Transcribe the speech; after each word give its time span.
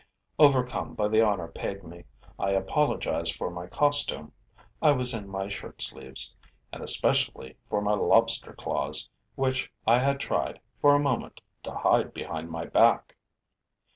Overcome 0.39 0.95
by 0.95 1.09
the 1.09 1.23
honor 1.23 1.47
paid 1.47 1.83
me, 1.83 2.05
I 2.39 2.53
apologized 2.53 3.35
for 3.35 3.51
my 3.51 3.67
costume 3.67 4.31
I 4.81 4.93
was 4.93 5.13
in 5.13 5.29
my 5.29 5.47
shirt 5.47 5.79
sleeves 5.79 6.35
and 6.73 6.81
especially 6.83 7.55
for 7.69 7.83
my 7.83 7.93
lobster 7.93 8.53
claws, 8.53 9.07
which 9.35 9.71
I 9.85 9.99
had 9.99 10.19
tried, 10.19 10.59
for 10.79 10.95
a 10.95 10.99
moment, 10.99 11.39
to 11.65 11.71
hide 11.75 12.15
behind 12.15 12.49
my 12.49 12.65
back. 12.65 13.15